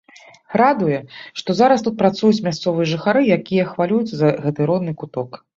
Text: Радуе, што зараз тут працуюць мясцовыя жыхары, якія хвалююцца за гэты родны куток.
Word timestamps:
Радуе, 0.59 0.97
што 1.41 1.55
зараз 1.59 1.83
тут 1.89 1.99
працуюць 2.01 2.43
мясцовыя 2.47 2.89
жыхары, 2.95 3.21
якія 3.39 3.69
хвалююцца 3.75 4.13
за 4.23 4.35
гэты 4.47 4.61
родны 4.73 4.99
куток. 5.05 5.43